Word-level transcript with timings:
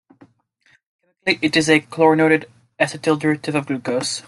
Chemically, 1.27 1.47
it 1.47 1.55
is 1.55 1.69
a 1.69 1.79
chlorinated 1.79 2.49
acetal 2.79 3.19
derivative 3.19 3.53
of 3.53 3.67
glucose. 3.67 4.19